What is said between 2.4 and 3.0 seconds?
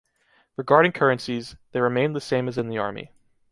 as in the